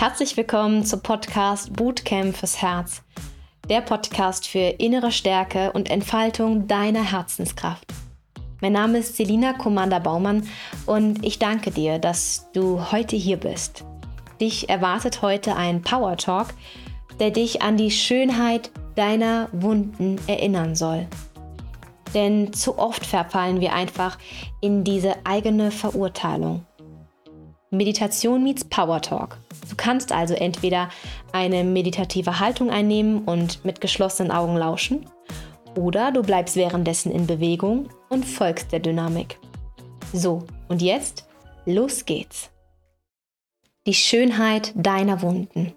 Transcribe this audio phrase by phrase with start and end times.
[0.00, 3.02] Herzlich willkommen zum Podcast Bootcamp fürs Herz.
[3.68, 7.84] Der Podcast für innere Stärke und Entfaltung deiner Herzenskraft.
[8.62, 10.48] Mein Name ist Selina Commander-Baumann
[10.86, 13.84] und ich danke dir, dass du heute hier bist.
[14.40, 16.54] Dich erwartet heute ein Power Talk,
[17.18, 21.08] der dich an die Schönheit deiner Wunden erinnern soll.
[22.14, 24.16] Denn zu oft verfallen wir einfach
[24.62, 26.64] in diese eigene Verurteilung.
[27.72, 29.38] Meditation meets Power Talk.
[29.68, 30.88] Du kannst also entweder
[31.30, 35.06] eine meditative Haltung einnehmen und mit geschlossenen Augen lauschen,
[35.76, 39.38] oder du bleibst währenddessen in Bewegung und folgst der Dynamik.
[40.12, 41.28] So, und jetzt,
[41.64, 42.50] los geht's.
[43.86, 45.72] Die Schönheit deiner Wunden.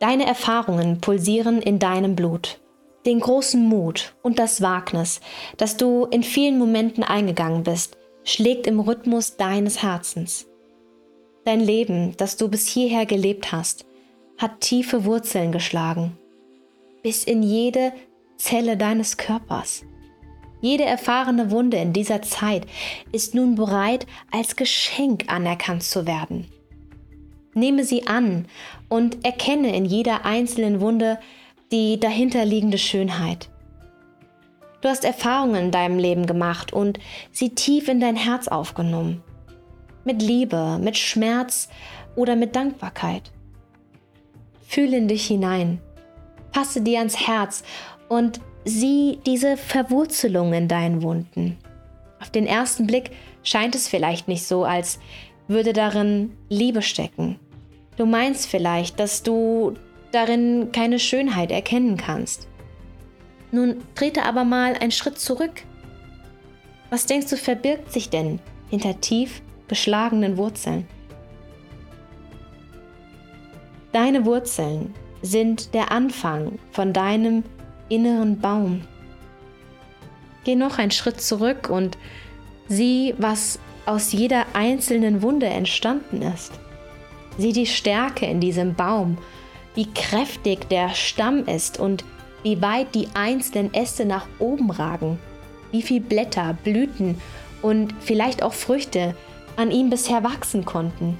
[0.00, 2.60] Deine Erfahrungen pulsieren in deinem Blut.
[3.06, 5.20] Den großen Mut und das Wagnis,
[5.56, 10.48] das du in vielen Momenten eingegangen bist, schlägt im Rhythmus deines Herzens.
[11.44, 13.84] Dein Leben, das du bis hierher gelebt hast,
[14.38, 16.16] hat tiefe Wurzeln geschlagen.
[17.02, 17.92] Bis in jede
[18.38, 19.84] Zelle deines Körpers.
[20.62, 22.66] Jede erfahrene Wunde in dieser Zeit
[23.12, 26.46] ist nun bereit, als Geschenk anerkannt zu werden.
[27.52, 28.46] Nehme sie an
[28.88, 31.18] und erkenne in jeder einzelnen Wunde
[31.70, 33.50] die dahinterliegende Schönheit.
[34.80, 36.98] Du hast Erfahrungen in deinem Leben gemacht und
[37.30, 39.22] sie tief in dein Herz aufgenommen
[40.04, 41.68] mit Liebe, mit Schmerz
[42.16, 43.32] oder mit Dankbarkeit.
[44.66, 45.80] Fühle in dich hinein,
[46.52, 47.62] passe dir ans Herz
[48.08, 51.58] und sieh diese Verwurzelung in deinen Wunden.
[52.20, 53.10] Auf den ersten Blick
[53.42, 54.98] scheint es vielleicht nicht so, als
[55.46, 57.38] würde darin Liebe stecken.
[57.96, 59.74] Du meinst vielleicht, dass du
[60.10, 62.48] darin keine Schönheit erkennen kannst.
[63.52, 65.62] Nun trete aber mal einen Schritt zurück.
[66.90, 70.86] Was denkst du verbirgt sich denn hinter tief geschlagenen Wurzeln.
[73.92, 77.44] Deine Wurzeln sind der Anfang von deinem
[77.88, 78.82] inneren Baum.
[80.44, 81.96] Geh noch einen Schritt zurück und
[82.68, 86.52] sieh, was aus jeder einzelnen Wunde entstanden ist.
[87.38, 89.18] Sieh die Stärke in diesem Baum,
[89.74, 92.04] wie kräftig der Stamm ist und
[92.42, 95.18] wie weit die einzelnen Äste nach oben ragen,
[95.72, 97.20] wie viel Blätter, Blüten
[97.62, 99.16] und vielleicht auch Früchte
[99.56, 101.18] an ihm bisher wachsen konnten.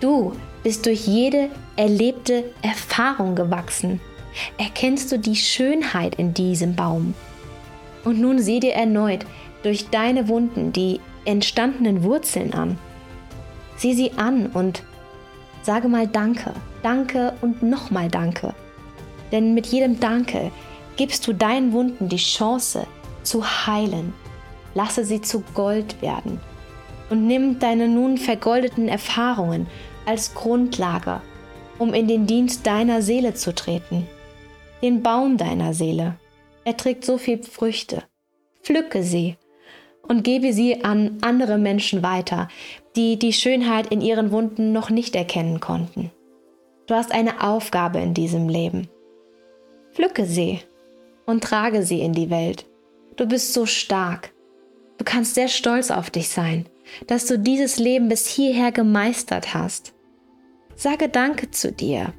[0.00, 4.00] Du bist durch jede erlebte Erfahrung gewachsen.
[4.58, 7.14] Erkennst du die Schönheit in diesem Baum?
[8.04, 9.24] Und nun sieh dir erneut
[9.62, 12.78] durch deine Wunden die entstandenen Wurzeln an.
[13.76, 14.82] Sieh sie an und
[15.62, 16.52] sage mal Danke,
[16.82, 18.54] Danke und nochmal Danke.
[19.32, 20.50] Denn mit jedem Danke
[20.96, 22.86] gibst du deinen Wunden die Chance
[23.22, 24.12] zu heilen
[24.74, 26.40] lasse sie zu Gold werden
[27.10, 29.66] und nimm deine nun vergoldeten Erfahrungen
[30.06, 31.20] als Grundlage,
[31.78, 34.06] um in den Dienst deiner Seele zu treten,
[34.82, 36.18] den Baum deiner Seele.
[36.64, 38.02] Er trägt so viel Früchte.
[38.62, 39.36] Pflücke sie
[40.02, 42.48] und gebe sie an andere Menschen weiter,
[42.96, 46.10] die die Schönheit in ihren Wunden noch nicht erkennen konnten.
[46.86, 48.88] Du hast eine Aufgabe in diesem Leben.
[49.92, 50.60] Pflücke sie
[51.26, 52.66] und trage sie in die Welt.
[53.16, 54.33] Du bist so stark.
[54.98, 56.66] Du kannst sehr stolz auf dich sein,
[57.06, 59.92] dass du dieses Leben bis hierher gemeistert hast.
[60.76, 62.12] Sage Danke zu dir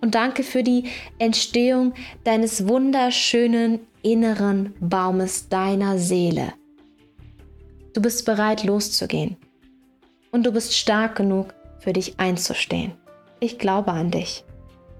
[0.00, 0.84] und danke für die
[1.18, 6.54] Entstehung deines wunderschönen inneren Baumes deiner Seele.
[7.92, 9.36] Du bist bereit loszugehen
[10.30, 12.92] und du bist stark genug für dich einzustehen.
[13.40, 14.44] Ich glaube an dich.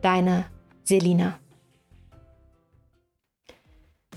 [0.02, 0.46] Deine
[0.82, 1.38] Selina.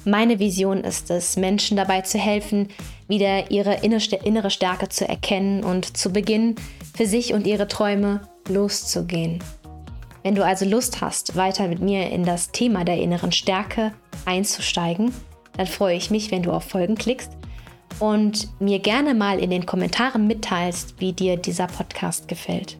[0.06, 2.68] Meine Vision ist es, Menschen dabei zu helfen,
[3.08, 6.56] wieder ihre innere Stärke zu erkennen und zu beginnen,
[6.96, 9.40] für sich und ihre Träume loszugehen.
[10.24, 13.94] Wenn du also Lust hast, weiter mit mir in das Thema der inneren Stärke
[14.26, 15.14] einzusteigen,
[15.58, 17.32] dann freue ich mich, wenn du auf Folgen klickst
[18.00, 22.78] und mir gerne mal in den Kommentaren mitteilst, wie dir dieser Podcast gefällt.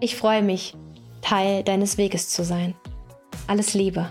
[0.00, 0.74] Ich freue mich,
[1.20, 2.74] Teil deines Weges zu sein.
[3.46, 4.10] Alles Liebe.